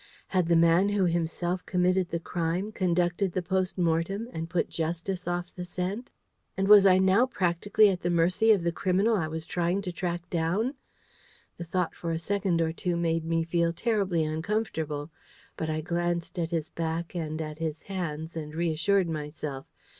Had 0.29 0.47
the 0.47 0.55
man 0.55 0.89
who 0.89 1.05
himself 1.05 1.63
committed 1.67 2.09
the 2.09 2.19
crime 2.19 2.71
conducted 2.71 3.33
the 3.33 3.43
post 3.43 3.77
mortem, 3.77 4.27
and 4.33 4.49
put 4.49 4.67
Justice 4.67 5.27
off 5.27 5.53
the 5.53 5.63
scent? 5.63 6.09
And 6.57 6.67
was 6.67 6.87
I 6.87 6.97
now 6.97 7.27
practically 7.27 7.87
at 7.89 8.01
the 8.01 8.09
mercy 8.09 8.51
of 8.51 8.63
the 8.63 8.71
criminal 8.71 9.15
I 9.15 9.27
was 9.27 9.45
trying 9.45 9.83
to 9.83 9.91
track 9.91 10.27
down? 10.31 10.73
The 11.57 11.65
thought 11.65 11.93
for 11.93 12.09
a 12.09 12.17
second 12.17 12.61
or 12.61 12.73
two 12.73 12.97
made 12.97 13.25
me 13.25 13.43
feel 13.43 13.73
terribly 13.73 14.23
uncomfortable. 14.25 15.11
But 15.55 15.69
I 15.69 15.81
glanced 15.81 16.39
at 16.39 16.49
his 16.49 16.69
back 16.69 17.13
and 17.15 17.39
at 17.39 17.59
his 17.59 17.83
hands, 17.83 18.35
and 18.35 18.55
reassured 18.55 19.07
myself. 19.07 19.67